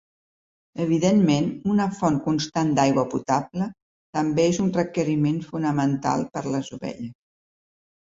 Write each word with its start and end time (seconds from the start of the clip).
Evidentment, 0.85 1.49
una 1.73 1.87
font 1.97 2.17
constant 2.29 2.73
d'aigua 2.81 3.05
potable 3.13 3.69
també 4.21 4.49
és 4.55 4.63
un 4.67 4.75
requeriment 4.81 5.41
fonamental 5.53 6.29
per 6.35 6.49
les 6.53 6.77
ovelles. 6.83 7.19